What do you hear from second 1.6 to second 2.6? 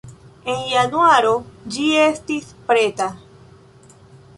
ĝi estis